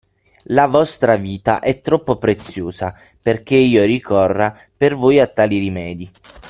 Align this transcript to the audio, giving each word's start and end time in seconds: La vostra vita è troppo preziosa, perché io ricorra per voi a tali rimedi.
La 0.45 0.65
vostra 0.65 1.15
vita 1.15 1.59
è 1.59 1.79
troppo 1.79 2.17
preziosa, 2.17 2.97
perché 3.21 3.55
io 3.55 3.83
ricorra 3.83 4.57
per 4.75 4.95
voi 4.95 5.19
a 5.19 5.27
tali 5.27 5.59
rimedi. 5.59 6.09